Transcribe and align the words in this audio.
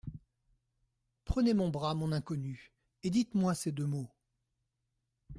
Prenez 1.25 1.53
mon 1.53 1.69
bras, 1.69 1.93
mon 1.93 2.11
inconnue, 2.11 2.73
et 3.03 3.11
dites-moi 3.11 3.53
ces 3.53 3.71
deux 3.71 3.85
mots… 3.85 4.09